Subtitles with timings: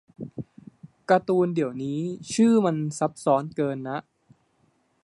[1.09, 1.99] การ์ตูนเดี๋ยวนี้
[2.33, 3.99] ชื่อมันซับซ้อนเกินนะ